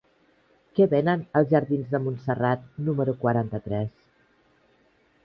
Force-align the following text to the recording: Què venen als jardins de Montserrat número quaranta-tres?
Què 0.77 0.85
venen 0.93 1.25
als 1.41 1.51
jardins 1.51 1.91
de 1.95 2.01
Montserrat 2.05 2.63
número 2.87 3.15
quaranta-tres? 3.25 3.93